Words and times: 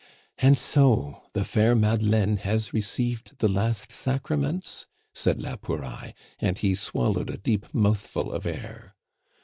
"And 0.39 0.57
so 0.57 1.21
the 1.33 1.45
fair 1.45 1.75
Madeleine 1.75 2.37
has 2.37 2.73
received 2.73 3.37
the 3.37 3.47
last 3.47 3.91
sacraments?" 3.91 4.87
said 5.13 5.39
la 5.39 5.57
Pouraille, 5.57 6.13
and 6.39 6.57
he 6.57 6.73
swallowed 6.73 7.29
a 7.29 7.37
deep 7.37 7.71
mouthful 7.71 8.31
of 8.31 8.47
air. 8.47 8.95